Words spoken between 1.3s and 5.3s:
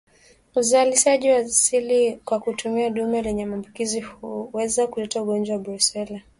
asili kwa kutumia dume lenye maambukizi huweza kuleta